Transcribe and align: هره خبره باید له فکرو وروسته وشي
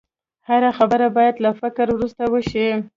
هره 0.47 0.69
خبره 0.77 1.07
باید 1.15 1.35
له 1.43 1.51
فکرو 1.61 1.91
وروسته 1.95 2.23
وشي 2.27 2.67